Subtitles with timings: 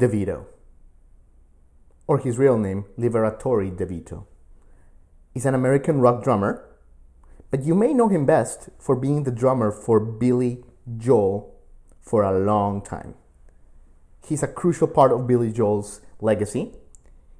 [0.00, 0.46] DeVito,
[2.06, 4.24] or his real name, Liberatore DeVito.
[5.32, 6.66] He's an American rock drummer,
[7.50, 10.64] but you may know him best for being the drummer for Billy
[10.96, 11.54] Joel
[12.00, 13.14] for a long time.
[14.26, 16.72] He's a crucial part of Billy Joel's legacy.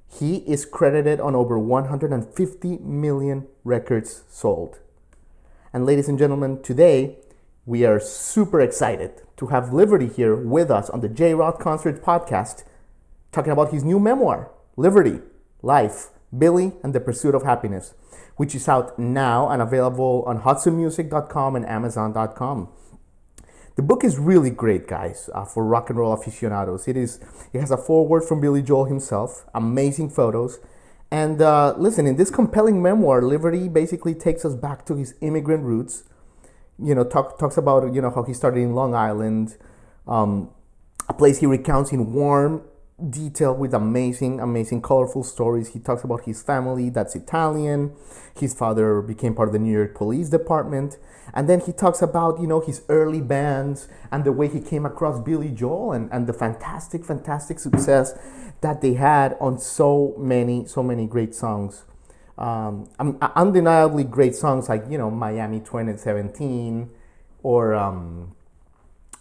[0.07, 4.79] He is credited on over 150 million records sold.
[5.73, 7.17] And ladies and gentlemen, today
[7.65, 12.03] we are super excited to have Liberty here with us on the J Rod Concert
[12.03, 12.63] podcast,
[13.31, 15.19] talking about his new memoir, Liberty,
[15.63, 17.95] Life, Billy, and the Pursuit of Happiness,
[18.35, 22.69] which is out now and available on HudsonMusic.com and Amazon.com.
[23.77, 26.87] The book is really great, guys, uh, for rock and roll aficionados.
[26.87, 27.19] It is.
[27.51, 30.59] It has a foreword from Billy Joel himself, amazing photos,
[31.09, 32.05] and uh, listen.
[32.05, 36.03] In this compelling memoir, Liberty basically takes us back to his immigrant roots.
[36.81, 39.57] You know, talk, talks about you know how he started in Long Island,
[40.07, 40.49] um,
[41.07, 42.63] a place he recounts in warm
[43.09, 45.69] detail with amazing, amazing, colorful stories.
[45.69, 47.93] He talks about his family that's Italian.
[48.37, 50.97] His father became part of the New York Police Department.
[51.33, 54.85] And then he talks about, you know, his early bands and the way he came
[54.85, 58.17] across Billy Joel and, and the fantastic, fantastic success
[58.61, 61.85] that they had on so many, so many great songs.
[62.37, 66.89] Um, undeniably great songs like, you know, Miami 2017
[67.43, 68.35] or um,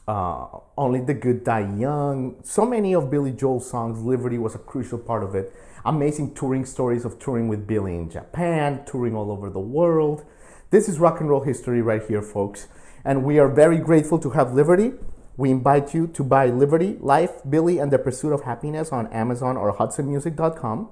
[0.09, 2.37] uh, Only the Good Die Young.
[2.43, 5.53] So many of Billy Joel's songs, Liberty was a crucial part of it.
[5.85, 10.25] Amazing touring stories of touring with Billy in Japan, touring all over the world.
[10.71, 12.69] This is rock and roll history right here, folks.
[13.05, 14.93] And we are very grateful to have Liberty.
[15.37, 19.57] We invite you to buy Liberty, Life, Billy, and the Pursuit of Happiness on Amazon
[19.57, 20.91] or HudsonMusic.com.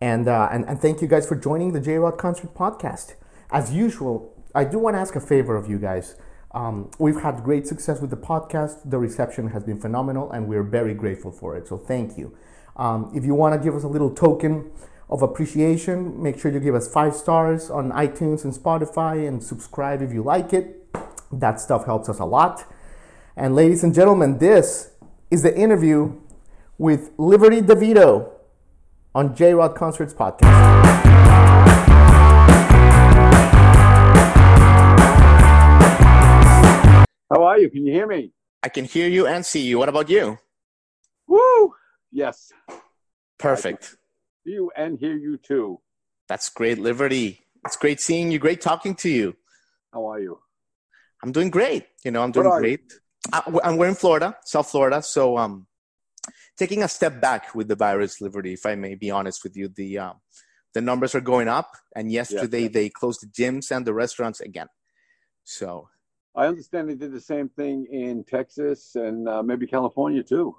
[0.00, 3.14] And, uh, and, and thank you guys for joining the J Rod Concert Podcast.
[3.50, 6.16] As usual, I do want to ask a favor of you guys.
[6.52, 8.90] Um, we've had great success with the podcast.
[8.90, 11.66] The reception has been phenomenal, and we're very grateful for it.
[11.66, 12.36] So thank you.
[12.76, 14.70] Um, if you want to give us a little token
[15.08, 20.02] of appreciation, make sure you give us five stars on iTunes and Spotify, and subscribe
[20.02, 20.82] if you like it.
[21.32, 22.64] That stuff helps us a lot.
[23.36, 24.90] And ladies and gentlemen, this
[25.30, 26.20] is the interview
[26.78, 28.35] with Liberty DeVito
[29.16, 30.52] on J Rod Concerts podcast.
[37.32, 37.70] How are you?
[37.70, 38.32] Can you hear me?
[38.62, 39.78] I can hear you and see you.
[39.78, 40.38] What about you?
[41.26, 41.74] Woo!
[42.12, 42.52] Yes.
[43.38, 43.96] Perfect.
[44.44, 45.80] See you and hear you too.
[46.28, 47.40] That's great, Liberty.
[47.64, 48.38] It's great seeing you.
[48.38, 49.34] Great talking to you.
[49.94, 50.38] How are you?
[51.22, 51.86] I'm doing great.
[52.04, 52.92] You know, I'm doing great.
[53.32, 55.00] I, am we're in Florida, South Florida.
[55.00, 55.66] So, um,
[56.56, 58.54] taking a step back with the virus, Liberty.
[58.54, 60.20] If I may be honest with you, the um,
[60.74, 62.72] the numbers are going up, and yesterday yes, yes.
[62.72, 64.68] they closed the gyms and the restaurants again.
[65.44, 65.88] So
[66.34, 70.56] I understand they did the same thing in Texas and uh, maybe California too.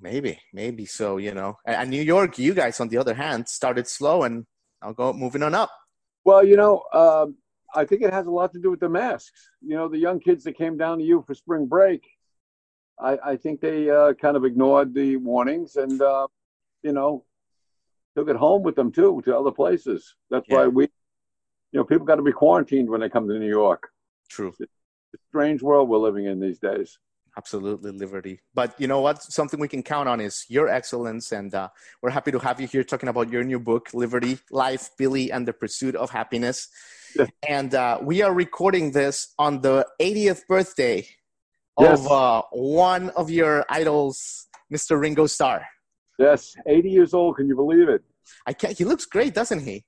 [0.00, 1.18] Maybe, maybe so.
[1.18, 4.46] You know, and New York, you guys, on the other hand, started slow and
[4.82, 5.70] I'll go moving on up.
[6.24, 7.36] Well, you know, um,
[7.74, 9.48] I think it has a lot to do with the masks.
[9.60, 12.02] You know, the young kids that came down to you for spring break,
[13.02, 16.26] I, I think they uh, kind of ignored the warnings and, uh,
[16.82, 17.24] you know,
[18.16, 20.14] took it home with them too to other places.
[20.30, 20.56] That's yeah.
[20.56, 20.84] why we,
[21.72, 23.88] you know, people got to be quarantined when they come to New York.
[24.28, 24.52] True
[25.28, 26.98] strange world we're living in these days.
[27.36, 28.40] Absolutely, Liberty.
[28.52, 29.22] But you know what?
[29.22, 31.68] Something we can count on is your excellence, and uh,
[32.02, 35.48] we're happy to have you here talking about your new book, Liberty, Life, Billy, and
[35.48, 36.68] the Pursuit of Happiness.
[37.16, 37.30] Yes.
[37.48, 41.06] And uh, we are recording this on the 80th birthday
[41.78, 42.00] yes.
[42.00, 45.00] of uh, one of your idols, Mr.
[45.00, 45.66] Ringo Starr.
[46.18, 47.36] Yes, 80 years old.
[47.36, 48.02] Can you believe it?
[48.46, 48.76] I can't.
[48.76, 49.84] He looks great, doesn't he?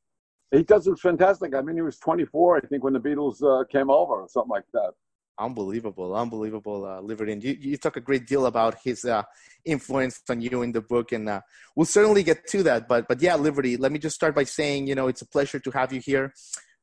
[0.51, 1.55] He does look fantastic.
[1.55, 4.51] I mean, he was 24, I think, when the Beatles uh, came over or something
[4.51, 4.93] like that
[5.39, 7.35] unbelievable, unbelievable uh, Liberty.
[7.41, 9.23] You, you talk a great deal about his uh,
[9.65, 11.41] influence on you in the book, and uh,
[11.75, 12.89] we'll certainly get to that.
[12.89, 13.77] But but yeah, Liberty.
[13.77, 16.35] Let me just start by saying, you know, it's a pleasure to have you here.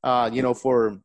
[0.04, 1.00] Uh, you know, for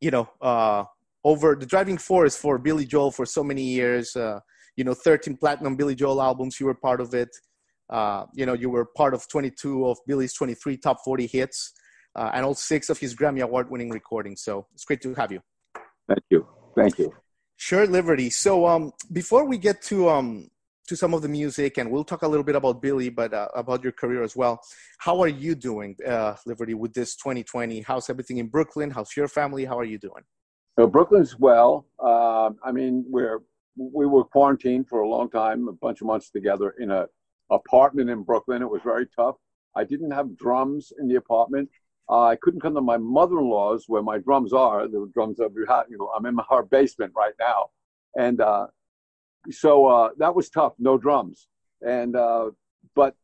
[0.00, 0.84] you know, uh,
[1.24, 4.16] over the driving force for Billy Joel for so many years.
[4.16, 4.40] Uh,
[4.76, 6.58] you know, 13 platinum Billy Joel albums.
[6.58, 7.28] You were part of it.
[7.90, 11.72] Uh, you know, you were part of 22 of Billy's 23 top 40 hits,
[12.16, 14.42] uh, and all six of his Grammy Award-winning recordings.
[14.42, 15.40] So it's great to have you.
[16.08, 16.46] Thank you.
[16.74, 17.12] Thank you.
[17.56, 18.30] Sure, Liberty.
[18.30, 20.48] So um, before we get to um,
[20.88, 23.48] to some of the music, and we'll talk a little bit about Billy, but uh,
[23.54, 24.60] about your career as well.
[24.98, 27.82] How are you doing, uh, Liberty, with this 2020?
[27.82, 28.90] How's everything in Brooklyn?
[28.90, 29.64] How's your family?
[29.64, 30.24] How are you doing?
[30.78, 31.86] So Brooklyn's well.
[32.02, 33.40] Uh, I mean, we're
[33.76, 37.06] we were quarantined for a long time, a bunch of months together in a
[37.50, 38.62] apartment in Brooklyn.
[38.62, 39.36] It was very tough.
[39.76, 41.68] I didn't have drums in the apartment.
[42.08, 44.88] Uh, I couldn't come to my mother-in-law's where my drums are.
[44.88, 47.70] The drums are, you know, I'm in her basement right now,
[48.18, 48.66] and uh,
[49.50, 51.48] so uh, that was tough, no drums.
[51.80, 52.50] And uh,
[52.94, 53.14] but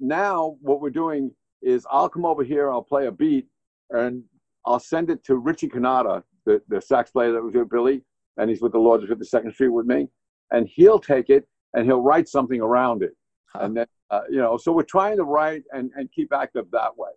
[0.00, 1.32] now what we're doing
[1.62, 3.46] is I'll come over here, I'll play a beat,
[3.90, 4.24] and
[4.66, 8.02] I'll send it to Richie Cannata, the, the sax player that was with Billy,
[8.36, 10.08] and he's with the Lords of 52nd Street with me,
[10.50, 13.16] and he'll take it and he'll write something around it,
[13.52, 13.60] huh.
[13.62, 16.96] and then uh, you know, so we're trying to write and and keep active that
[16.96, 17.10] way.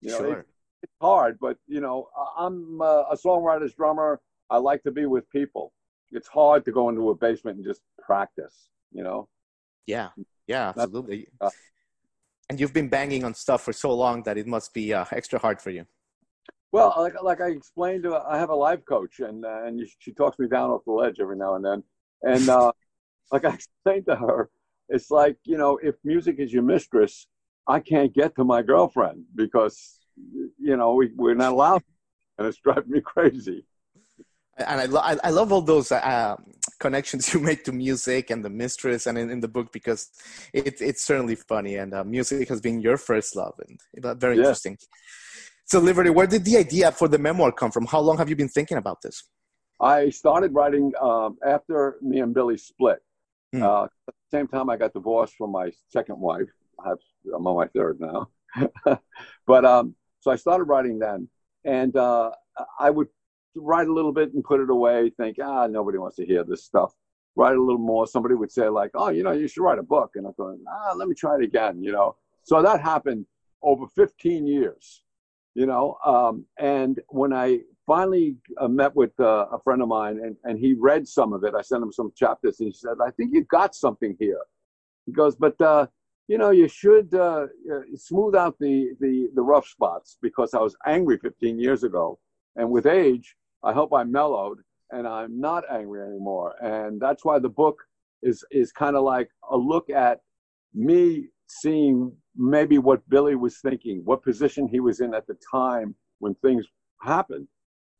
[0.00, 0.38] You know, sure.
[0.40, 0.46] it,
[0.82, 4.20] it's hard, but you know, I'm uh, a songwriter's drummer.
[4.50, 5.72] I like to be with people.
[6.10, 8.68] It's hard to go into a basement and just practice.
[8.92, 9.28] You know.
[9.86, 10.08] Yeah.
[10.46, 10.72] Yeah.
[10.76, 11.28] Absolutely.
[11.40, 11.50] Uh,
[12.48, 15.38] and you've been banging on stuff for so long that it must be uh, extra
[15.38, 15.86] hard for you.
[16.72, 20.12] Well, like like I explained, uh, I have a life coach, and uh, and she
[20.12, 21.82] talks me down off the ledge every now and then.
[22.22, 22.72] And uh,
[23.30, 24.48] like I explained to her,
[24.88, 27.26] it's like you know, if music is your mistress,
[27.68, 30.00] I can't get to my girlfriend because
[30.58, 31.82] you know we, we're not allowed,
[32.38, 33.66] and it's driving me crazy.
[34.58, 36.36] And I, lo- I love all those uh,
[36.78, 40.10] connections you make to music and the mistress and in, in the book because
[40.52, 44.34] it, it's certainly funny and uh, music has been your first love and uh, very
[44.36, 44.42] yeah.
[44.42, 44.76] interesting.
[45.72, 47.86] So, Liberty, where did the idea for the memoir come from?
[47.86, 49.24] How long have you been thinking about this?
[49.80, 52.98] I started writing um, after me and Billy split.
[53.54, 53.62] Hmm.
[53.62, 56.50] Uh, at the same time, I got divorced from my second wife.
[56.78, 56.98] I have,
[57.34, 58.28] I'm on my third now.
[59.46, 61.26] but um, so I started writing then.
[61.64, 62.32] And uh,
[62.78, 63.08] I would
[63.56, 66.62] write a little bit and put it away, think, ah, nobody wants to hear this
[66.62, 66.92] stuff.
[67.34, 68.06] Write a little more.
[68.06, 70.10] Somebody would say, like, oh, you know, you should write a book.
[70.16, 72.16] And I thought, ah, let me try it again, you know.
[72.42, 73.24] So that happened
[73.62, 75.02] over 15 years,
[75.54, 75.96] you know.
[76.04, 80.58] Um, and when I finally uh, met with uh, a friend of mine and, and
[80.58, 83.30] he read some of it, I sent him some chapters and he said, I think
[83.32, 84.40] you got something here.
[85.06, 85.86] He goes, but, uh,
[86.28, 90.60] you know, you should uh, uh, smooth out the, the, the rough spots because I
[90.60, 92.18] was angry 15 years ago.
[92.56, 93.34] And with age,
[93.64, 94.58] I hope I mellowed
[94.90, 96.54] and I'm not angry anymore.
[96.62, 97.78] And that's why the book
[98.22, 100.20] is is kind of like a look at
[100.74, 105.94] me seeing maybe what Billy was thinking, what position he was in at the time
[106.18, 106.66] when things
[107.00, 107.46] happened.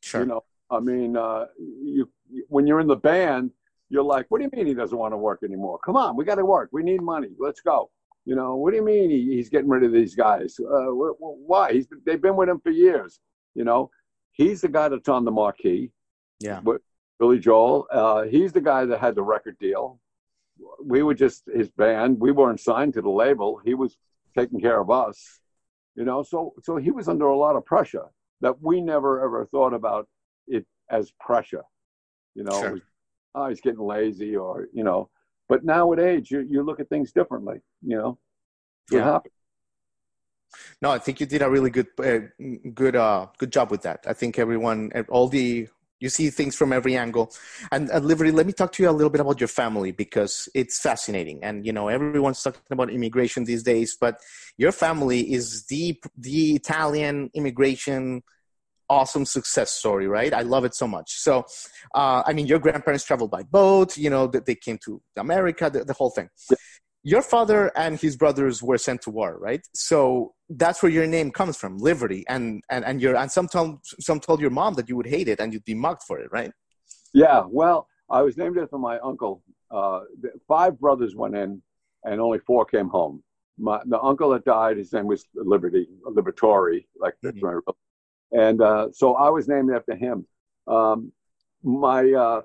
[0.00, 0.22] Sure.
[0.22, 2.08] You know, I mean, uh, you
[2.48, 3.50] when you're in the band,
[3.88, 5.78] you're like, what do you mean he doesn't want to work anymore?
[5.84, 6.70] Come on, we got to work.
[6.72, 7.28] We need money.
[7.38, 7.90] Let's go.
[8.24, 10.56] You know, what do you mean he, he's getting rid of these guys?
[10.58, 11.72] Uh, why?
[11.72, 13.20] He's they've been with him for years.
[13.54, 13.90] You know,
[14.32, 15.90] He's the guy that's on the marquee.
[16.40, 16.60] Yeah.
[16.62, 16.80] But
[17.18, 17.86] Billy Joel.
[17.90, 20.00] Uh, he's the guy that had the record deal.
[20.82, 22.18] We were just his band.
[22.18, 23.60] We weren't signed to the label.
[23.64, 23.96] He was
[24.34, 25.40] taking care of us.
[25.94, 28.06] You know, so so he was under a lot of pressure
[28.40, 30.08] that we never ever thought about
[30.46, 31.64] it as pressure.
[32.34, 32.72] You know, sure.
[32.72, 32.80] was,
[33.34, 35.10] oh, he's getting lazy, or you know.
[35.48, 37.58] But now at age, you you look at things differently.
[37.82, 38.18] You know,
[38.88, 39.04] what yeah.
[39.04, 39.32] happened.
[40.80, 42.20] No, I think you did a really good, uh,
[42.74, 44.04] good, uh, good job with that.
[44.06, 45.68] I think everyone, all the,
[46.02, 47.32] you see things from every angle.
[47.70, 50.48] And uh, Liberty, let me talk to you a little bit about your family because
[50.54, 51.38] it's fascinating.
[51.42, 54.20] And you know, everyone's talking about immigration these days, but
[54.58, 58.22] your family is the the Italian immigration
[58.90, 60.34] awesome success story, right?
[60.34, 61.14] I love it so much.
[61.14, 61.46] So,
[61.94, 63.96] uh, I mean, your grandparents traveled by boat.
[63.96, 66.28] You know, they came to America, the, the whole thing.
[67.04, 69.66] Your father and his brothers were sent to war, right?
[69.74, 72.24] So that's where your name comes from, Liberty.
[72.28, 75.28] And and and your and some told some told your mom that you would hate
[75.28, 76.52] it and you'd be mocked for it, right?
[77.12, 77.42] Yeah.
[77.48, 79.42] Well, I was named after my uncle.
[79.70, 80.00] Uh,
[80.46, 81.62] five brothers went in,
[82.04, 83.22] and only four came home.
[83.58, 87.58] My the uncle that died, his name was Liberty, Libertori, like that's mm-hmm.
[87.66, 88.40] my.
[88.44, 90.26] And uh, so I was named after him.
[90.66, 91.12] Um,
[91.62, 92.42] my uh,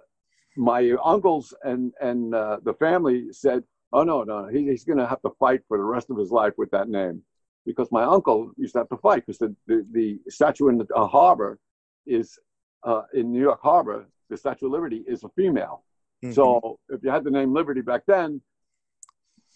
[0.58, 5.08] my uncles and and uh, the family said Oh no, no, he, he's going to
[5.08, 7.22] have to fight for the rest of his life with that name,
[7.66, 10.88] because my uncle used to have to fight because the, the, the statue in the
[10.94, 11.58] uh, harbor
[12.06, 12.38] is
[12.84, 14.08] uh, in New York Harbor.
[14.30, 15.86] The Statue of Liberty is a female.
[16.24, 16.34] Mm-hmm.
[16.34, 18.42] So if you had the name Liberty back then,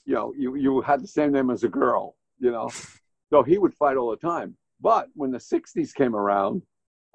[0.05, 2.15] you know, you you had the same name as a girl.
[2.39, 2.69] You know,
[3.29, 4.55] so he would fight all the time.
[4.79, 6.61] But when the '60s came around,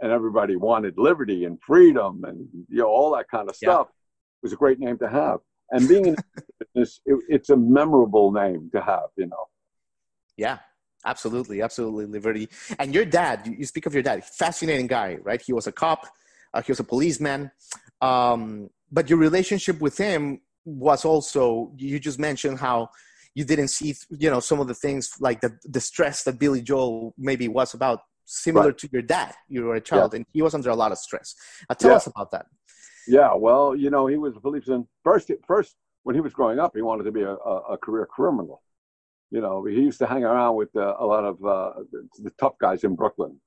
[0.00, 4.38] and everybody wanted liberty and freedom and you know all that kind of stuff, yeah.
[4.40, 6.16] it was a great name to have and being in
[6.74, 9.46] business, it, it's a memorable name to have, you know.
[10.36, 10.58] Yeah,
[11.04, 12.48] absolutely, absolutely, Liberty.
[12.78, 15.40] And your dad, you, speak of your dad, fascinating guy, right?
[15.40, 16.06] He was a cop,
[16.52, 17.50] uh, he was a policeman,
[18.00, 21.72] um, but your relationship with him was also.
[21.76, 22.90] You just mentioned how
[23.34, 26.62] you didn't see, you know, some of the things like the the stress that Billy
[26.62, 28.78] Joel maybe was about, similar right.
[28.78, 29.34] to your dad.
[29.48, 30.18] You were a child, yeah.
[30.18, 31.34] and he was under a lot of stress.
[31.68, 31.96] Uh, tell yeah.
[31.96, 32.46] us about that.
[33.06, 34.88] Yeah, well, you know, he was a policeman.
[35.04, 38.62] First, first when he was growing up, he wanted to be a, a, career criminal.
[39.30, 42.30] You know, he used to hang around with uh, a lot of uh, the, the,
[42.38, 43.40] tough guys in Brooklyn.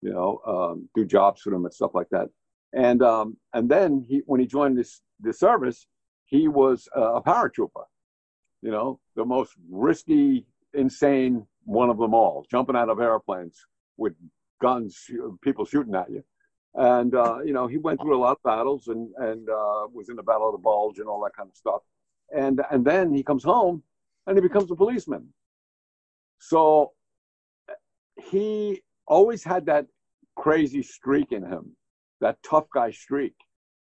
[0.00, 2.28] You know, um, do jobs for them and stuff like that.
[2.72, 5.86] And um, and then he, when he joined this the service,
[6.26, 7.84] he was a paratrooper.
[8.62, 13.58] You know, the most risky, insane one of them all, jumping out of airplanes
[13.96, 14.14] with
[14.60, 15.06] guns,
[15.42, 16.22] people shooting at you.
[16.74, 20.08] And uh, you know, he went through a lot of battles and and uh, was
[20.08, 21.82] in the Battle of the Bulge and all that kind of stuff.
[22.36, 23.82] And and then he comes home
[24.26, 25.28] and he becomes a policeman.
[26.38, 26.92] So
[28.30, 29.86] he always had that
[30.36, 31.76] crazy streak in him,
[32.20, 33.34] that tough guy streak.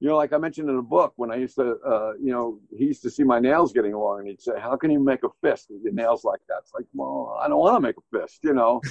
[0.00, 2.61] You know, like I mentioned in the book, when I used to, uh, you know,
[2.76, 5.25] he used to see my nails getting long, and he'd say, "How can you make
[5.25, 7.97] a fist with your nails like that?" It's like, well, I don't want to make
[7.97, 8.83] a fist, you know.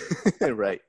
[0.42, 0.82] right.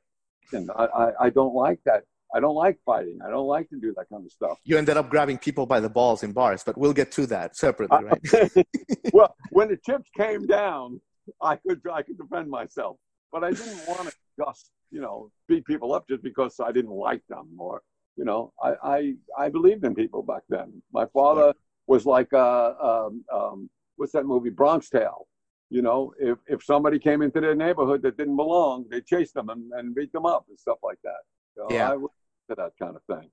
[0.53, 2.05] And I, I, I don't like that.
[2.35, 3.19] I don't like fighting.
[3.25, 4.59] I don't like to do that kind of stuff.
[4.65, 7.57] You ended up grabbing people by the balls in bars, but we'll get to that
[7.57, 8.67] separately, right?
[9.13, 11.01] well, when the chips came down,
[11.41, 12.97] I could I could defend myself,
[13.33, 16.93] but I didn't want to just you know beat people up just because I didn't
[16.93, 17.83] like them or
[18.17, 20.83] you know I I, I believed in people back then.
[20.93, 21.55] My father
[21.87, 25.27] was like uh, um, um, what's that movie Bronx Tale.
[25.71, 29.49] You know, if if somebody came into their neighborhood that didn't belong, they chased them
[29.49, 31.23] and, and beat them up and stuff like that.
[31.57, 31.91] So yeah.
[31.91, 33.31] To that kind of thing.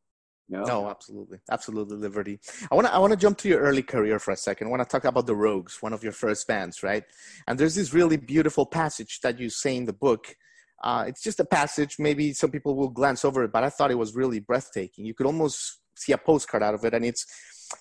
[0.49, 0.65] You know?
[0.65, 2.39] No, absolutely, absolutely, Liberty.
[2.71, 4.67] I want to I want to jump to your early career for a second.
[4.67, 7.03] I want to talk about the Rogues, one of your first bands, right?
[7.47, 10.35] And there's this really beautiful passage that you say in the book.
[10.83, 11.95] Uh, it's just a passage.
[11.97, 15.05] Maybe some people will glance over it, but I thought it was really breathtaking.
[15.05, 17.25] You could almost see a postcard out of it, and it's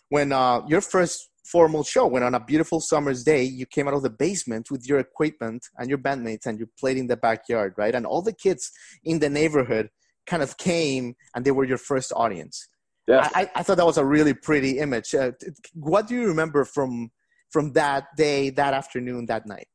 [0.09, 3.95] when uh, your first formal show, when on a beautiful summer's day, you came out
[3.95, 7.75] of the basement with your equipment and your bandmates, and you played in the backyard,
[7.77, 7.95] right?
[7.95, 8.71] And all the kids
[9.03, 9.91] in the neighborhood
[10.27, 12.69] kind of came and they were your first audience.
[13.09, 13.29] Yeah.
[13.35, 15.15] I, I thought that was a really pretty image.
[15.15, 15.33] Uh,
[15.75, 17.11] what do you remember from
[17.51, 19.69] from that day, that afternoon, that night?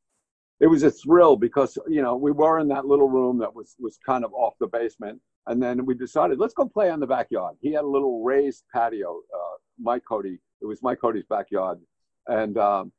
[0.60, 3.76] It was a thrill because you know we were in that little room that was
[3.78, 7.06] was kind of off the basement, and then we decided let's go play on the
[7.06, 7.56] backyard.
[7.60, 9.20] He had a little raised patio.
[9.32, 11.78] Uh, Mike Cody, it was Mike Cody's backyard,
[12.26, 12.92] and um,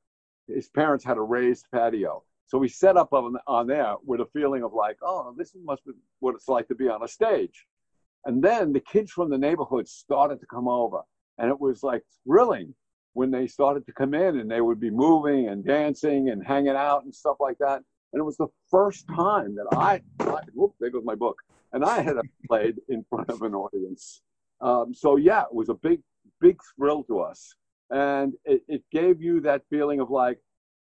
[0.48, 2.24] his parents had a raised patio.
[2.50, 5.86] So we set up on, on there with a feeling of like, oh, this must
[5.86, 7.68] be what it's like to be on a stage.
[8.26, 11.02] And then the kids from the neighborhood started to come over.
[11.38, 12.74] And it was like thrilling
[13.14, 16.70] when they started to come in and they would be moving and dancing and hanging
[16.70, 17.84] out and stuff like that.
[18.14, 21.38] And it was the first time that I, I whoop, there goes my book,
[21.72, 22.16] and I had
[22.48, 24.24] played in front of an audience.
[24.60, 26.02] Um, so yeah, it was a big,
[26.42, 27.54] big thrill to us.
[27.92, 30.40] And it, it gave you that feeling of like,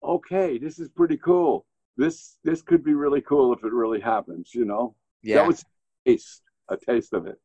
[0.03, 1.65] okay, this is pretty cool.
[1.97, 4.95] This this could be really cool if it really happens, you know?
[5.21, 5.35] Yeah.
[5.37, 7.37] That was a taste, a taste of it.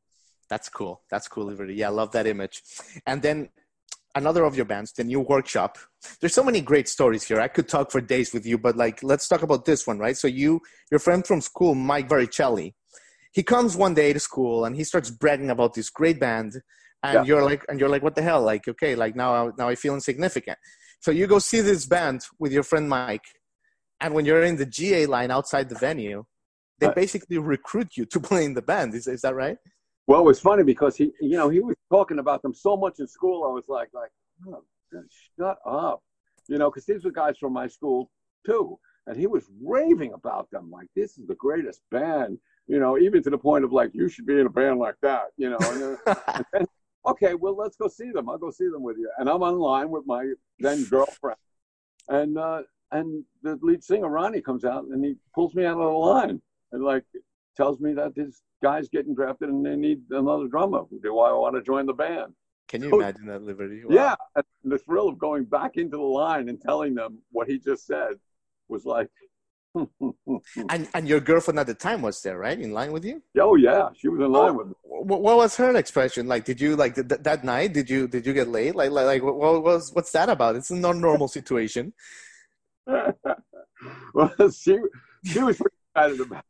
[0.49, 1.03] That's cool.
[1.11, 1.75] That's cool, Liberty.
[1.75, 2.63] Yeah, I love that image.
[3.07, 3.49] And then
[4.15, 5.79] another of your bands, the new workshop.
[6.21, 7.41] There's so many great stories here.
[7.41, 10.17] I could talk for days with you, but like let's talk about this one, right?
[10.17, 12.75] So you your friend from school, Mike Varicelli,
[13.33, 16.63] he comes one day to school and he starts bragging about this great band
[17.03, 17.25] and yeah.
[17.25, 19.95] you're like and you're like what the hell like okay like now now i feel
[19.95, 20.59] insignificant
[21.05, 23.27] so you go see this band with your friend Mike,
[24.01, 26.25] and when you're in the GA line outside the venue,
[26.79, 28.95] they basically recruit you to play in the band.
[28.95, 29.59] Is, is that right?
[30.07, 33.01] Well, it was funny because he, you know, he was talking about them so much
[33.01, 33.45] in school.
[33.45, 34.09] I was like, like,
[34.49, 34.65] oh,
[35.39, 36.03] shut up,
[36.49, 38.11] you know, because these were guys from my school
[38.47, 40.71] too, and he was raving about them.
[40.71, 44.09] Like, this is the greatest band, you know, even to the point of like, you
[44.09, 45.59] should be in a band like that, you know.
[45.61, 45.99] And,
[46.35, 46.67] and then
[47.07, 48.29] okay, well, let's go see them.
[48.29, 49.11] I'll go see them with you.
[49.19, 51.39] And I'm online with my then girlfriend.
[52.09, 55.79] And uh, and the lead singer, Ronnie, comes out and he pulls me out of
[55.79, 56.41] the line
[56.73, 57.05] and like
[57.57, 60.83] tells me that this guy's getting drafted and they need another drummer.
[61.03, 62.35] Do I want to join the band?
[62.69, 63.83] Can you so, imagine that, Liberty?
[63.85, 63.95] Wow.
[63.95, 64.15] Yeah.
[64.37, 67.87] And the thrill of going back into the line and telling them what he just
[67.87, 68.15] said
[68.69, 69.11] was like,
[69.75, 72.59] and and your girlfriend at the time was there, right?
[72.59, 73.23] In line with you?
[73.41, 74.75] Oh yeah, she was in line oh, with me.
[74.83, 76.45] What, what was her expression like?
[76.45, 77.73] Did you like th- that night?
[77.73, 78.77] Did you did you get late?
[78.77, 80.57] Like like, like what was what's that about?
[80.57, 81.93] It's a non normal situation.
[82.87, 84.79] well, she
[85.25, 86.45] she was pretty excited about.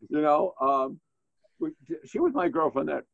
[0.00, 0.08] It.
[0.10, 1.00] You know, um,
[1.58, 1.70] we,
[2.06, 3.04] she was my girlfriend that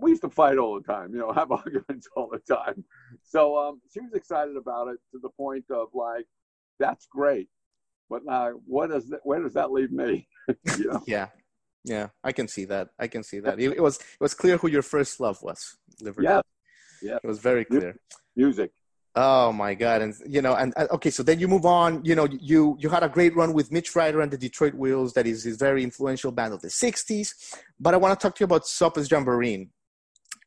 [0.00, 1.12] we used to fight all the time.
[1.12, 2.84] You know, have arguments all the time.
[3.22, 6.26] So um, she was excited about it to the point of like,
[6.80, 7.48] that's great
[8.10, 10.28] but now, what does that, where does that leave me?
[10.78, 11.02] you know?
[11.06, 11.28] Yeah,
[11.84, 12.88] yeah, I can see that.
[12.98, 13.60] I can see that.
[13.60, 15.78] It, it, was it was clear who your first love was.
[16.20, 16.42] Yeah,
[17.00, 17.96] yeah, it was very clear.
[18.36, 18.72] Music.
[19.16, 20.02] Oh my God!
[20.02, 22.04] And you know, and uh, okay, so then you move on.
[22.04, 25.14] You know, you you had a great run with Mitch Ryder and the Detroit Wheels.
[25.14, 27.34] That is his very influential band of the '60s.
[27.80, 29.68] But I want to talk to you about Sopa's Jamboree,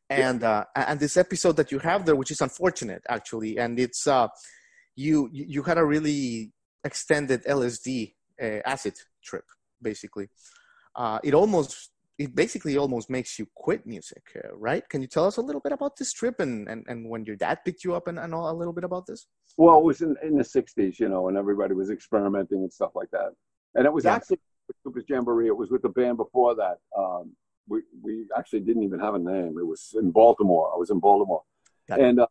[0.08, 4.06] and uh, and this episode that you have there, which is unfortunate actually, and it's
[4.06, 4.28] uh,
[4.96, 6.53] you you had a really
[6.84, 9.44] extended LSD uh, acid trip,
[9.82, 10.28] basically.
[10.94, 14.88] Uh, it almost it basically almost makes you quit music, uh, right?
[14.88, 17.36] Can you tell us a little bit about this trip and, and, and when your
[17.36, 19.26] dad picked you up and, and all, a little bit about this?
[19.56, 22.92] Well, it was in, in the 60s, you know, and everybody was experimenting and stuff
[22.94, 23.32] like that.
[23.74, 24.14] And it was yeah.
[24.14, 24.38] actually
[24.68, 25.48] with Cooper's Jamboree.
[25.48, 26.76] It was with the band before that.
[26.96, 27.32] Um,
[27.68, 29.56] we, we actually didn't even have a name.
[29.58, 30.70] It was in Baltimore.
[30.72, 31.42] I was in Baltimore.
[31.88, 32.26] and uh,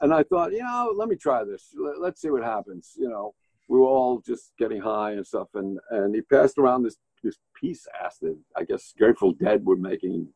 [0.00, 1.74] and I thought, you know, let me try this.
[1.98, 2.92] Let's see what happens.
[2.96, 3.34] You know,
[3.68, 5.48] we were all just getting high and stuff.
[5.54, 8.36] And, and he passed around this, this piece acid.
[8.56, 10.28] I guess Grateful Dead were making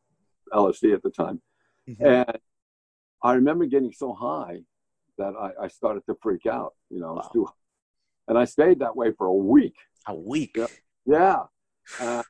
[0.51, 1.41] LSD at the time.
[1.89, 2.05] Mm-hmm.
[2.05, 2.37] And
[3.23, 4.61] I remember getting so high
[5.17, 6.73] that I, I started to freak out.
[6.89, 7.29] You know, wow.
[7.31, 7.47] too,
[8.27, 9.75] and I stayed that way for a week.
[10.07, 10.55] A week.
[10.55, 10.67] Yeah.
[11.05, 11.43] yeah.
[11.99, 12.23] Uh,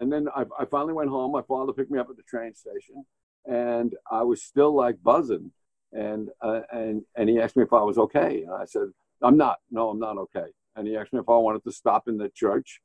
[0.00, 1.32] and then I, I finally went home.
[1.32, 3.04] My father picked me up at the train station,
[3.46, 5.52] and I was still like buzzing
[5.94, 8.88] and uh, and and he asked me if I was okay, and I said
[9.22, 9.58] I'm not.
[9.70, 10.46] No, I'm not okay.
[10.76, 12.80] And he asked me if I wanted to stop in the church,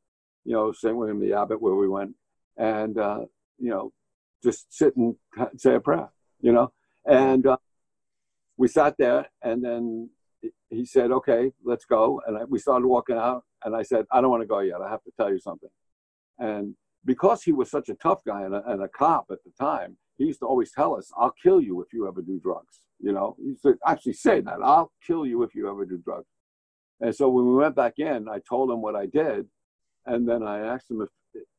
[0.46, 0.96] you know, St.
[0.96, 2.16] William the Abbot where we went,
[2.58, 3.22] and uh,
[3.58, 3.92] you know,
[4.44, 5.16] just sit and
[5.58, 6.72] say a prayer, you know,
[7.06, 7.58] and uh,
[8.58, 10.10] we sat there, and then
[10.70, 14.22] he said, "Okay, let's go," and I, we started walking out, and I said, "I
[14.22, 14.82] don't want to go yet.
[14.82, 15.70] I have to tell you something,"
[16.38, 16.76] and
[17.06, 19.98] because he was such a tough guy and a, and a cop at the time,
[20.18, 23.14] he used to always tell us, "I'll kill you if you ever do drugs." You
[23.14, 26.28] know, he said, actually say that, "I'll kill you if you ever do drugs."
[27.02, 29.48] And so when we went back in, I told him what I did,
[30.06, 31.10] and then I asked him if,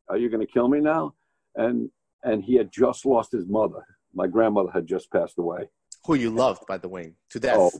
[0.09, 1.15] "Are you going to kill me now?"
[1.55, 1.91] And
[2.23, 3.85] and he had just lost his mother.
[4.15, 5.71] My grandmother had just passed away.
[6.07, 7.59] Who you loved, by the way, to death.
[7.59, 7.71] Oh,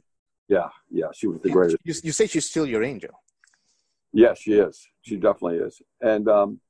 [0.49, 1.79] yeah, yeah, she was the greatest.
[1.85, 3.11] You, you say she's still your angel.
[4.13, 4.89] Yes, she is.
[5.03, 5.81] She definitely is.
[6.01, 6.61] And um,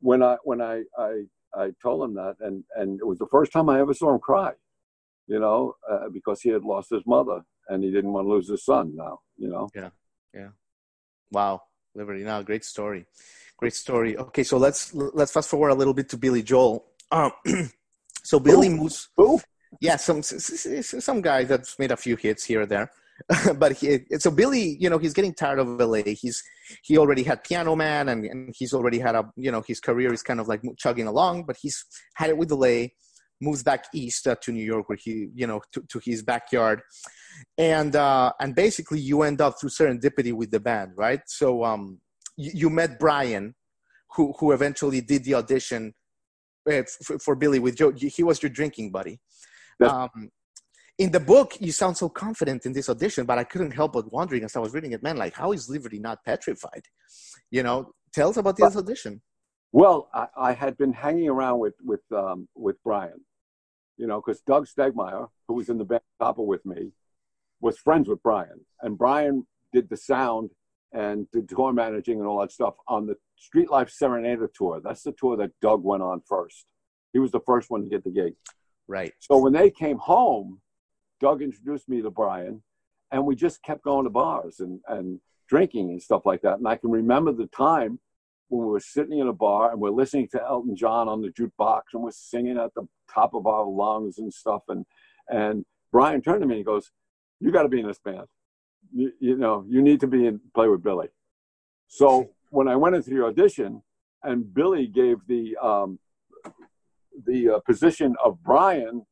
[0.00, 3.52] when I when I, I I told him that, and and it was the first
[3.52, 4.52] time I ever saw him cry,
[5.26, 8.48] you know, uh, because he had lost his mother and he didn't want to lose
[8.48, 8.94] his son.
[8.94, 9.68] Now, you know.
[9.74, 9.90] Yeah,
[10.34, 10.48] yeah.
[11.30, 11.62] Wow,
[11.94, 12.24] Liberty.
[12.24, 13.06] Now, great story,
[13.56, 14.16] great story.
[14.16, 16.84] Okay, so let's let's fast forward a little bit to Billy Joel.
[17.10, 17.32] Um,
[18.22, 18.76] so Billy Ooh.
[18.76, 19.08] moves.
[19.16, 19.40] Who?
[19.80, 22.90] Yeah, some some guy that's made a few hits here or there.
[23.56, 26.02] but he, so Billy, you know, he's getting tired of LA.
[26.04, 26.42] He's
[26.82, 30.12] he already had Piano Man, and, and he's already had a you know his career
[30.12, 31.44] is kind of like chugging along.
[31.44, 31.84] But he's
[32.14, 32.88] had it with LA,
[33.40, 36.82] moves back east uh, to New York, where he you know to, to his backyard,
[37.58, 41.20] and uh, and basically you end up through serendipity with the band, right?
[41.26, 42.00] So um,
[42.36, 43.54] you, you met Brian,
[44.14, 45.94] who who eventually did the audition
[46.70, 47.92] uh, for, for Billy with Joe.
[47.92, 49.20] He was your drinking buddy.
[49.84, 50.30] Um,
[50.98, 54.12] in the book you sound so confident in this audition but i couldn't help but
[54.12, 56.82] wondering as i was reading it man like how is liberty not petrified
[57.50, 59.20] you know tell us about this audition
[59.74, 63.20] well I, I, had been hanging around with with um, with brian
[63.96, 66.92] you know because doug stegmeyer who was in the band Topper with me
[67.60, 68.60] was friends with brian.
[68.82, 70.50] And brian did the sound
[70.92, 74.80] and did tour managing and all that stuff on the street life serenader tour.
[74.82, 76.66] That's the tour that doug went on first.
[77.12, 78.34] He was the first one to get the gig.
[78.86, 79.12] Right.
[79.18, 80.60] So when they came home
[81.24, 82.62] Doug introduced me to Brian,
[83.10, 86.58] and we just kept going to bars and, and drinking and stuff like that.
[86.58, 87.98] And I can remember the time
[88.48, 91.28] when we were sitting in a bar and we're listening to Elton John on the
[91.28, 94.62] jukebox and we're singing at the top of our lungs and stuff.
[94.68, 94.84] And
[95.28, 96.90] and Brian turned to me and he goes,
[97.40, 98.26] "You got to be in this band.
[98.92, 101.08] You, you know, you need to be in play with Billy."
[101.88, 103.82] So when I went into the audition
[104.22, 105.98] and Billy gave the um,
[107.26, 109.06] the uh, position of Brian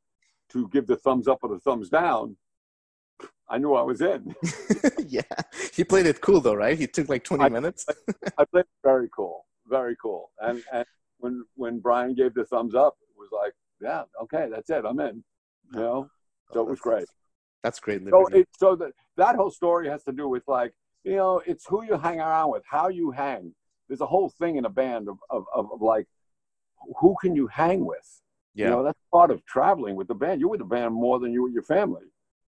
[0.51, 2.37] to give the thumbs up or the thumbs down,
[3.53, 4.35] I knew I was in.
[5.09, 5.21] yeah,
[5.75, 6.79] he played it cool though, right?
[6.79, 7.85] He took like twenty I, minutes.
[8.39, 10.31] I played very cool, very cool.
[10.41, 10.87] And and
[11.19, 14.99] when when Brian gave the thumbs up, it was like, yeah, okay, that's it, I'm
[15.01, 15.23] in.
[15.75, 16.11] You know,
[16.51, 17.05] so oh, it was great.
[17.63, 18.09] That's great.
[18.09, 20.73] So it, so that that whole story has to do with like
[21.05, 23.55] you know, it's who you hang around with, how you hang.
[23.87, 26.07] There's a whole thing in a band of of, of, of like,
[27.01, 28.23] who can you hang with?
[28.55, 28.67] Yeah.
[28.67, 30.41] You know, that's part of traveling with the band.
[30.41, 32.12] You're with the band more than you with your family.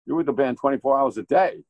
[0.09, 1.63] You're with the band 24 hours a day.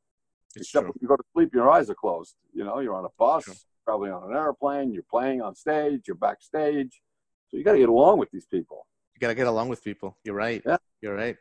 [0.55, 0.93] It's Except true.
[0.93, 2.37] when you go to sleep, your eyes are closed.
[2.55, 3.55] You know, you're on a bus, true.
[3.85, 7.03] probably on an airplane, you're playing on stage, you're backstage.
[7.49, 8.87] So you got to get along with these people.
[9.15, 10.17] You got to get along with people.
[10.23, 10.63] You're right.
[10.65, 10.77] Yeah.
[11.03, 11.37] You're right.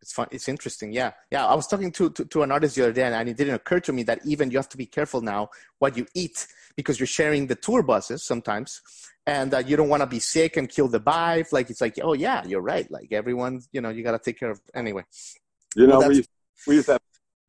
[0.00, 0.26] It's fun.
[0.30, 0.90] It's interesting.
[0.92, 1.12] Yeah.
[1.30, 1.46] Yeah.
[1.46, 3.80] I was talking to, to, to an artist the other day and it didn't occur
[3.80, 7.06] to me that even you have to be careful now what you eat because you're
[7.06, 8.80] sharing the tour buses sometimes
[9.26, 11.52] and uh, you don't want to be sick and kill the vibe.
[11.52, 12.90] Like it's like, oh yeah, you're right.
[12.90, 15.04] Like everyone, you know, you got to take care of anyway.
[15.76, 16.24] You know, well, we,
[16.66, 17.00] we used to have,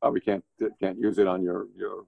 [0.02, 0.44] probably can't
[0.82, 2.06] can't use it on your your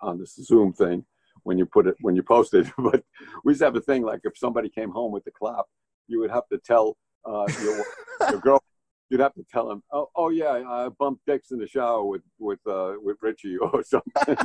[0.00, 1.04] on this Zoom thing
[1.44, 3.02] when you put it when you post it, but
[3.44, 5.64] we used to have a thing like if somebody came home with the clap,
[6.06, 7.84] you would have to tell uh, your
[8.30, 8.62] your girl.
[9.10, 12.22] You'd have to tell him, oh, oh yeah, I bumped dicks in the shower with
[12.38, 14.36] with uh, with Richie or something.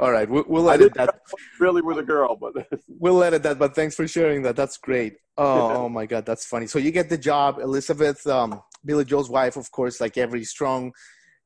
[0.00, 1.20] All right, we'll, we'll edit that.
[1.60, 2.52] Really, with a girl, but
[2.88, 3.58] we'll edit that.
[3.58, 4.56] But thanks for sharing that.
[4.56, 5.16] That's great.
[5.36, 6.66] Oh, oh my God, that's funny.
[6.66, 10.92] So you get the job, Elizabeth, um, Billy Joel's wife, of course, like every strong,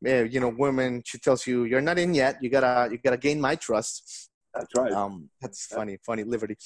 [0.07, 1.03] uh, you know, woman.
[1.05, 2.37] She tells you, "You're not in yet.
[2.41, 4.93] You gotta, you gotta gain my trust." That's right.
[4.93, 6.57] Um, that's funny, funny, Liberty.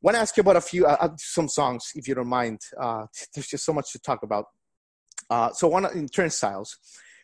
[0.00, 2.60] Want to ask you about a few, uh, uh, some songs, if you don't mind.
[2.80, 4.46] Uh, there's just so much to talk about.
[5.30, 6.76] Uh, so one in Turnstiles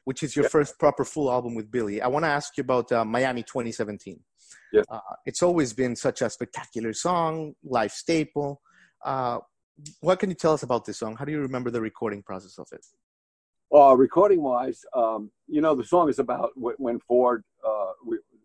[0.09, 0.51] which is your yep.
[0.51, 2.01] first proper full album with Billy.
[2.01, 4.19] I want to ask you about uh, Miami 2017.
[4.73, 4.87] Yes.
[4.91, 8.63] Uh, it's always been such a spectacular song, life staple.
[9.05, 9.41] Uh,
[10.01, 11.17] what can you tell us about this song?
[11.17, 12.85] How do you remember the recording process of it?
[13.71, 17.93] Well, recording wise, um, you know, the song is about when Ford, uh,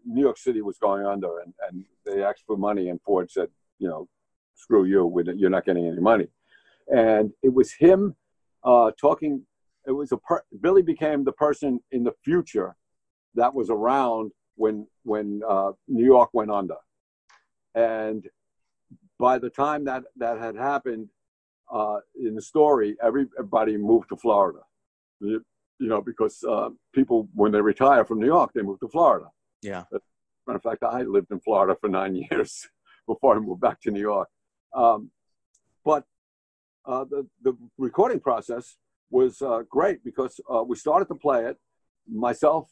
[0.05, 3.47] New York City was going under and, and they asked for money, and Ford said,
[3.79, 4.09] you know,
[4.55, 6.27] screw you, you're not getting any money.
[6.93, 8.15] And it was him
[8.63, 9.45] uh, talking
[9.85, 12.75] it was a per- Billy became the person in the future
[13.35, 16.77] that was around when when uh, New York went under,
[17.75, 18.27] and
[19.19, 21.09] by the time that that had happened
[21.73, 24.59] uh, in the story, everybody moved to Florida.
[25.19, 25.43] You,
[25.79, 29.25] you know, because uh, people when they retire from New York, they move to Florida.
[29.61, 29.83] Yeah.
[30.45, 32.67] matter of fact, I lived in Florida for nine years
[33.07, 34.29] before I moved back to New York.
[34.75, 35.09] Um,
[35.83, 36.03] but
[36.85, 38.77] uh, the the recording process
[39.09, 41.57] was uh, great because uh, we started to play it.
[42.07, 42.69] Myself,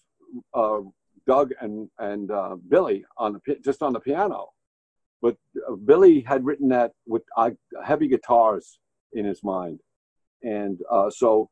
[0.53, 0.81] uh,
[1.25, 4.49] Doug, and and uh, Billy on the just on the piano,
[5.21, 5.37] but
[5.85, 7.51] Billy had written that with uh,
[7.83, 8.79] heavy guitars
[9.13, 9.79] in his mind,
[10.43, 11.49] and uh, so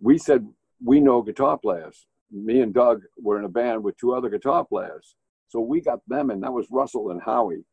[0.00, 0.46] we said
[0.84, 2.06] we know guitar players.
[2.30, 5.14] Me and Doug were in a band with two other guitar players,
[5.48, 7.64] so we got them and That was Russell and Howie.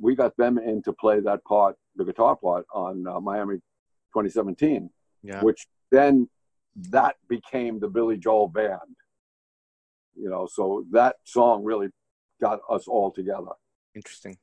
[0.00, 3.56] We got them in to play that part, the guitar part, on uh, Miami
[4.14, 4.88] 2017,
[5.22, 5.42] yeah.
[5.42, 6.28] which then
[6.90, 8.78] that became the Billy Joel band.
[10.14, 11.88] You know, so that song really
[12.40, 13.52] got us all together.
[13.94, 14.38] Interesting.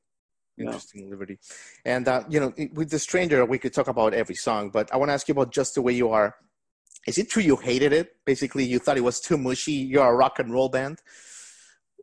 [0.58, 1.10] Interesting, yeah.
[1.10, 1.38] Liberty.
[1.84, 4.96] And, uh, you know, with The Stranger, we could talk about every song, but I
[4.96, 6.36] want to ask you about Just the Way You Are.
[7.06, 8.16] Is it true you hated it?
[8.24, 9.72] Basically, you thought it was too mushy.
[9.72, 11.00] You're a rock and roll band?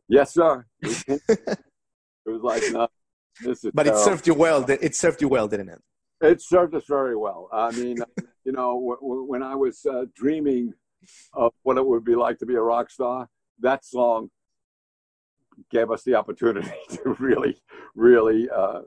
[0.08, 0.64] Yes, sir.
[0.82, 1.20] it
[2.26, 2.88] was like, no,
[3.42, 4.64] this is But it served you well.
[4.68, 5.82] It served you well, didn't it?
[6.20, 7.48] It served us very well.
[7.52, 7.98] I mean,
[8.44, 10.72] you know, when I was uh, dreaming
[11.34, 13.28] of what it would be like to be a rock star,
[13.60, 14.30] that song
[15.70, 17.56] gave us the opportunity to really,
[17.94, 18.80] really uh,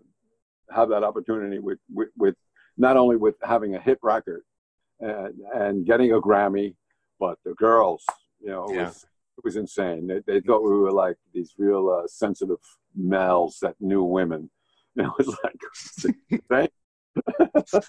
[0.69, 2.35] have that opportunity with, with, with,
[2.77, 4.41] not only with having a hit record
[4.99, 6.75] and, and getting a Grammy,
[7.19, 8.03] but the girls,
[8.39, 8.87] you know, it, yeah.
[8.87, 9.05] was,
[9.37, 10.07] it was insane.
[10.07, 12.57] They, they, thought we were like these real uh, sensitive
[12.95, 14.49] males that knew women.
[14.95, 15.35] And it was
[16.51, 16.71] like,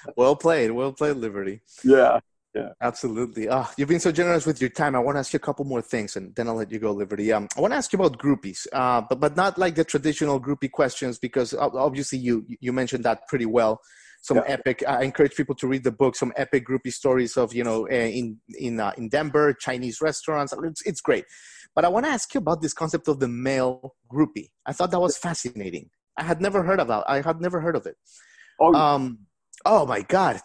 [0.16, 1.62] well played, well played, Liberty.
[1.84, 2.20] Yeah,
[2.54, 3.48] yeah, absolutely.
[3.48, 4.96] Oh, you've been so generous with your time.
[4.96, 6.92] I want to ask you a couple more things, and then I'll let you go,
[6.92, 7.32] Liberty.
[7.32, 10.40] Um, I want to ask you about groupies, uh, but but not like the traditional
[10.40, 13.80] groupie questions because obviously you you mentioned that pretty well.
[14.22, 14.44] Some yeah.
[14.46, 14.82] epic.
[14.87, 16.16] I encourage people to read the book.
[16.16, 20.54] Some epic groupie stories of you know eh, in in uh, in Denver, Chinese restaurants.
[20.64, 21.26] It's it's great.
[21.74, 24.48] But I want to ask you about this concept of the male groupie.
[24.66, 25.90] I thought that was fascinating.
[26.16, 27.04] I had never heard of that.
[27.06, 27.96] I had never heard of it.
[28.61, 29.20] Oh, um,
[29.64, 30.40] oh my God!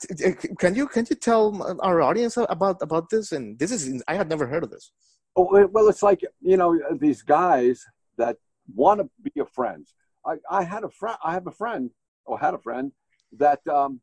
[0.60, 3.32] Can you can you tell our audience about about this?
[3.32, 4.92] And this is I had never heard of this.
[5.36, 7.84] Oh well, it's like you know these guys
[8.18, 8.38] that
[8.74, 9.94] want to be your friends.
[10.26, 11.18] I, I had a friend.
[11.24, 11.90] I have a friend,
[12.26, 12.92] or had a friend
[13.38, 14.02] that um,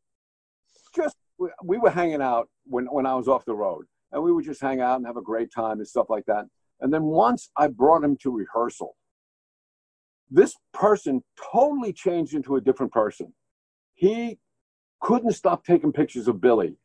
[0.95, 1.17] just
[1.63, 4.61] we were hanging out when when I was off the road, and we would just
[4.61, 6.47] hang out and have a great time and stuff like that.
[6.81, 8.97] And then once I brought him to rehearsal,
[10.31, 13.35] this person totally changed into a different person
[14.01, 14.39] he
[15.01, 16.77] couldn't stop taking pictures of Billy.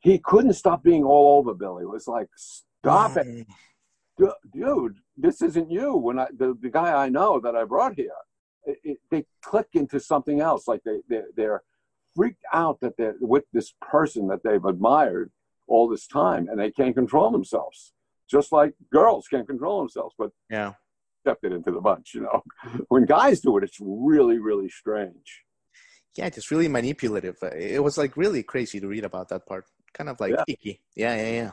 [0.00, 1.82] He couldn't stop being all over Billy.
[1.82, 4.32] It was like, stop it, mm.
[4.52, 4.96] dude.
[5.16, 5.94] This isn't you.
[5.96, 8.12] When I the, the guy I know that I brought here,
[8.64, 10.68] it, it, they click into something else.
[10.68, 11.62] Like they they they're
[12.14, 15.30] freaked out that they're with this person that they've admired
[15.66, 17.92] all this time, and they can't control themselves.
[18.28, 20.72] Just like girls can't control themselves, but yeah,
[21.24, 22.14] accepted into the bunch.
[22.14, 22.42] You know,
[22.88, 25.43] when guys do it, it's really really strange
[26.16, 27.36] yeah, just really manipulative.
[27.42, 29.64] It was like really crazy to read about that part.
[29.92, 30.44] Kind of like yeah.
[30.48, 30.80] icky.
[30.94, 31.50] Yeah, yeah, yeah.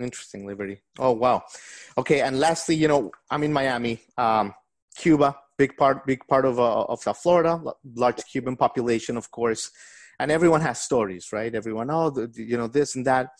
[0.00, 0.82] Interesting, Liberty.
[0.98, 1.42] Oh wow.
[1.96, 4.54] Okay, and lastly, you know, I'm in Miami, um,
[4.96, 7.60] Cuba, big part, big part of uh, of South Florida,
[7.94, 9.70] large Cuban population, of course,
[10.18, 11.54] and everyone has stories, right?
[11.54, 13.30] Everyone, oh, the, you know, this and that.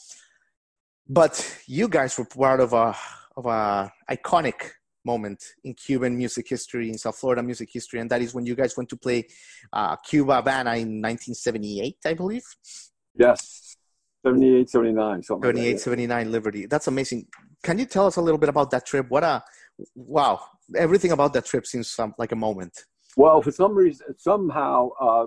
[1.09, 1.35] But
[1.67, 2.97] you guys were part of a
[3.37, 4.71] of a iconic
[5.07, 8.55] moment in Cuban music history, in South Florida music history, and that is when you
[8.55, 9.27] guys went to play
[9.73, 12.45] uh, Cuba Havana in 1978, I believe.
[13.19, 13.77] Yes,
[14.27, 16.67] 78, 79, something 78, like 79, Liberty.
[16.67, 17.27] That's amazing.
[17.63, 19.07] Can you tell us a little bit about that trip?
[19.09, 19.43] What a
[19.95, 20.41] wow,
[20.77, 22.73] everything about that trip seems some, like a moment.
[23.17, 25.27] Well, for some reason, somehow, uh,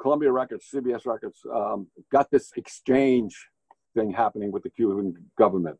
[0.00, 3.34] Columbia Records, CBS Records, um, got this exchange
[3.94, 5.78] thing happening with the Cuban government,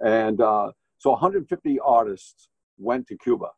[0.00, 3.50] and uh, so 150 artists went to Cuba,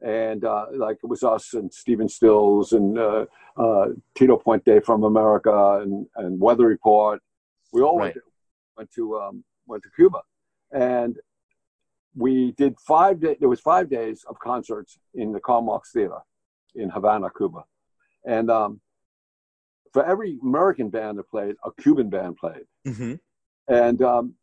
[0.00, 5.04] and uh, like it was us and Stephen Stills and uh, uh, Tito Puente from
[5.04, 7.20] America and, and Weather Report.
[7.72, 8.14] We all right.
[8.14, 8.20] went to,
[8.76, 10.20] went to um, went to Cuba,
[10.72, 11.16] and
[12.14, 13.36] we did five days.
[13.40, 16.18] There was five days of concerts in the Karl Marx Theater
[16.74, 17.64] in Havana, Cuba,
[18.24, 18.80] and um,
[19.92, 23.14] for every American band that played, a Cuban band played, mm-hmm.
[23.68, 24.34] and um,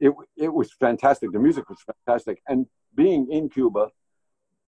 [0.00, 1.32] it it was fantastic.
[1.32, 3.88] The music was fantastic, and being in Cuba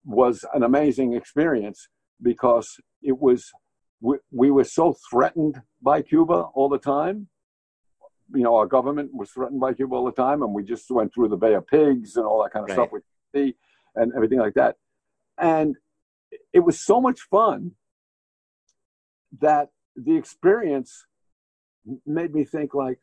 [0.04, 1.88] was an amazing experience
[2.22, 3.50] because it was
[4.00, 7.28] we, we were so threatened by Cuba all the time.
[8.34, 11.12] You know, our government was threatened by Cuba all the time, and we just went
[11.14, 12.84] through the Bay of Pigs and all that kind of right.
[12.84, 13.02] stuff with
[13.96, 14.76] and everything like that.
[15.38, 15.76] And
[16.52, 17.72] it was so much fun
[19.40, 21.06] that the experience
[22.06, 22.98] made me think like,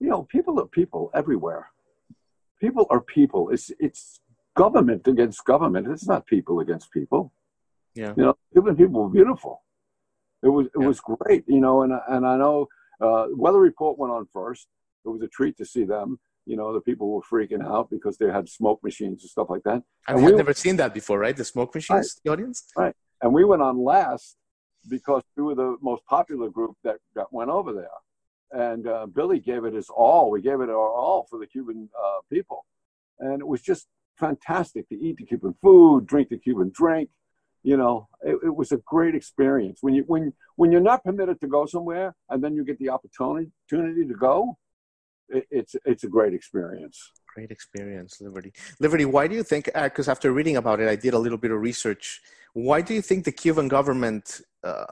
[0.00, 1.70] you know, people are people everywhere.
[2.60, 3.50] People are people.
[3.50, 4.20] It's it's
[4.54, 5.88] government against government.
[5.88, 7.32] It's not people against people.
[7.94, 8.14] Yeah.
[8.16, 9.62] You know, Cuban people were beautiful.
[10.42, 10.86] It was it yeah.
[10.86, 12.68] was great, you know, and and I know
[13.00, 14.66] uh, Weather Report went on first.
[15.04, 16.18] It was a treat to see them.
[16.46, 19.62] You know, the people were freaking out because they had smoke machines and stuff like
[19.62, 19.82] that.
[20.08, 21.36] And, and we never seen that before, right?
[21.36, 22.22] The smoke machines, right.
[22.24, 22.66] the audience.
[22.76, 22.94] Right.
[23.22, 24.36] And we went on last
[24.88, 27.88] because we were the most popular group that, that went over there.
[28.50, 30.30] And uh, Billy gave it his all.
[30.30, 32.66] We gave it our all for the Cuban uh, people.
[33.18, 33.86] And it was just
[34.18, 37.10] fantastic to eat the Cuban food, drink the Cuban drink.
[37.62, 39.78] You know, it, it, was a great experience.
[39.80, 42.90] When you when when you're not permitted to go somewhere and then you get the
[42.90, 44.58] opportunity to go,
[45.30, 47.10] it, it's it's a great experience.
[47.34, 48.52] Great experience, Liberty.
[48.80, 49.70] Liberty, why do you think?
[49.74, 52.20] Because uh, after reading about it, I did a little bit of research.
[52.52, 54.42] Why do you think the Cuban government?
[54.62, 54.84] Uh,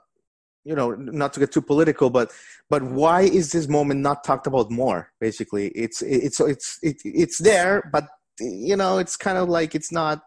[0.64, 2.30] you know not to get too political but
[2.70, 7.38] but why is this moment not talked about more basically it's it's it's it's, it's
[7.38, 8.06] there but
[8.42, 10.22] you know, it's kind of like it's not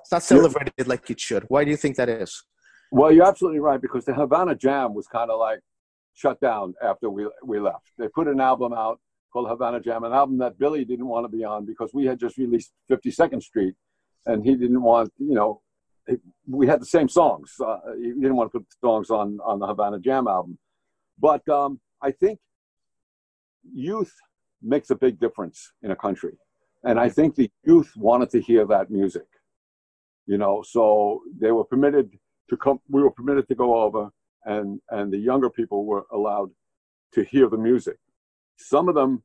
[0.00, 0.84] it's not celebrated yeah.
[0.86, 1.44] like it should.
[1.48, 2.42] Why do you think that is?
[2.90, 5.60] Well, you're absolutely right because the Havana Jam was kind of like
[6.14, 7.92] shut down after we we left.
[7.98, 9.00] They put an album out
[9.32, 12.18] called Havana Jam, an album that Billy didn't want to be on because we had
[12.18, 13.74] just released 52nd Street,
[14.26, 15.60] and he didn't want you know
[16.48, 17.54] we had the same songs.
[17.64, 20.58] Uh, he didn't want to put the songs on on the Havana Jam album,
[21.18, 22.38] but um, I think
[23.72, 24.14] youth
[24.62, 26.36] makes a big difference in a country.
[26.84, 29.26] And I think the youth wanted to hear that music,
[30.26, 34.10] you know, so they were permitted to come, we were permitted to go over
[34.44, 36.50] and, and the younger people were allowed
[37.12, 37.96] to hear the music.
[38.56, 39.22] Some of them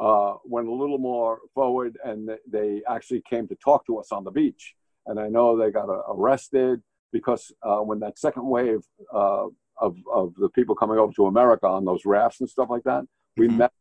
[0.00, 4.24] uh, went a little more forward and they actually came to talk to us on
[4.24, 4.74] the beach.
[5.06, 6.80] And I know they got uh, arrested
[7.12, 8.80] because uh, when that second wave
[9.12, 9.46] uh,
[9.80, 13.04] of, of the people coming over to America on those rafts and stuff like that,
[13.36, 13.58] we mm-hmm.
[13.58, 13.72] met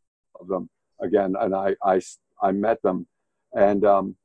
[0.47, 0.69] them
[1.02, 1.36] again.
[1.39, 1.99] And I, I
[2.41, 3.07] I met them,
[3.53, 4.15] and um,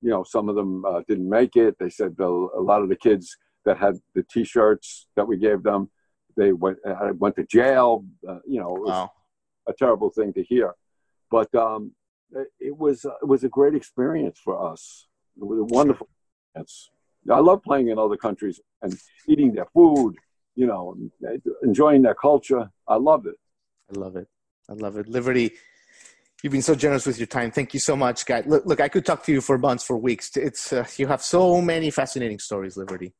[0.00, 1.76] you know, some of them uh, didn't make it.
[1.78, 5.90] They said a lot of the kids that had the T-shirts that we gave them,
[6.38, 8.04] they went uh, went to jail.
[8.26, 9.10] Uh, you know, it was wow.
[9.66, 10.74] a terrible thing to hear,
[11.30, 11.92] but um,
[12.60, 15.08] it, was it was a great experience for us.
[15.36, 16.08] It was a wonderful
[16.54, 16.90] experience.
[17.30, 20.14] I love playing in other countries and eating their food,
[20.54, 20.96] you know,
[21.62, 22.70] enjoying their culture.
[22.86, 23.34] I love it.
[23.94, 24.28] I love it.
[24.70, 25.08] I love it.
[25.08, 25.52] Liberty,
[26.42, 27.50] You've been so generous with your time.
[27.50, 28.44] Thank you so much, guy.
[28.46, 30.36] Look, look, I could talk to you for months, for weeks.
[30.36, 33.12] It's uh, you have so many fascinating stories, Liberty.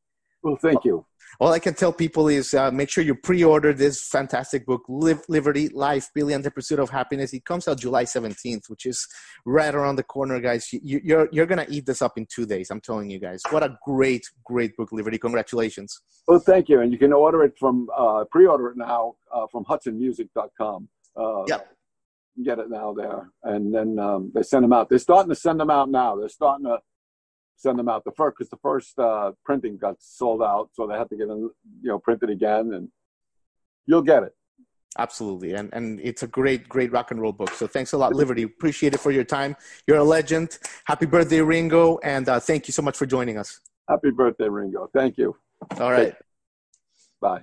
[0.43, 1.05] Well, thank you.
[1.41, 5.23] All I can tell people is uh, make sure you pre-order this fantastic book, Live,
[5.29, 7.33] Liberty, Life, Billy and the Pursuit of Happiness.
[7.33, 9.07] It comes out July 17th, which is
[9.45, 10.73] right around the corner, guys.
[10.73, 12.71] You, you're, you're going to eat this up in two days.
[12.71, 13.43] I'm telling you guys.
[13.51, 15.19] What a great, great book, Liberty.
[15.19, 16.01] Congratulations.
[16.27, 16.81] Well, thank you.
[16.81, 20.89] And you can order it from, uh, pre-order it now uh, from hudsonmusic.com.
[21.17, 21.59] Uh, yeah
[22.45, 23.31] get it now there.
[23.43, 24.89] And then um, they send them out.
[24.89, 26.17] They're starting to send them out now.
[26.17, 26.79] They're starting to
[27.57, 30.97] send them out the first because the first uh, printing got sold out, so they
[30.97, 31.51] had to get them,
[31.83, 32.89] you know, printed again, and
[33.87, 34.35] you'll get it.
[34.97, 37.51] Absolutely, and and it's a great, great rock and roll book.
[37.51, 38.45] So thanks a lot, Liberty.
[38.45, 39.55] Appreciate it for your time.
[39.87, 40.59] You're a legend.
[40.85, 43.61] Happy birthday, Ringo, and uh, thank you so much for joining us.
[43.89, 44.89] Happy birthday, Ringo.
[44.95, 45.37] Thank you.
[45.79, 46.15] All right.
[47.21, 47.43] Bye.